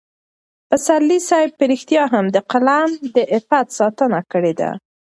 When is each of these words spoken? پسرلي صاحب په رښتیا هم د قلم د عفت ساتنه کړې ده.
پسرلي 0.69 1.19
صاحب 1.29 1.51
په 1.59 1.63
رښتیا 1.71 2.03
هم 2.13 2.25
د 2.35 2.37
قلم 2.51 2.89
د 3.15 3.17
عفت 3.33 3.67
ساتنه 3.79 4.19
کړې 4.31 4.53
ده. 4.59 4.69